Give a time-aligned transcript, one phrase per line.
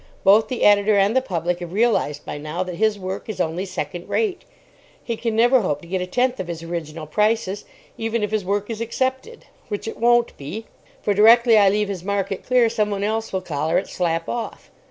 [0.23, 3.65] Both the editor and the public have realised by now that his work is only
[3.67, 4.45] second rate.
[5.03, 7.65] He can never hope to get a tenth of his original prices,
[7.99, 10.65] even if his work is accepted, which it won't be;
[11.03, 14.71] for directly I leave his market clear, someone else will collar it slap off.